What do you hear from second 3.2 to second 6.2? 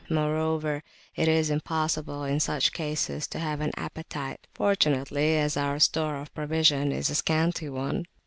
to have an appetite fortunately, as our store